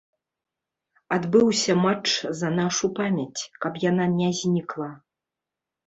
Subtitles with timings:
[1.17, 2.09] Адбыўся матч
[2.41, 4.91] за нашу памяць, каб яна не знікла.